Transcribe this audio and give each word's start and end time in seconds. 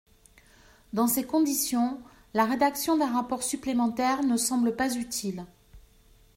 Dans 0.93 1.05
ces 1.05 1.23
conditions, 1.25 2.01
la 2.33 2.45
rédaction 2.45 2.97
d’un 2.97 3.13
rapport 3.13 3.43
supplémentaire 3.43 4.23
ne 4.23 4.35
semble 4.35 4.75
pas 4.75 4.95
utile. 4.95 5.45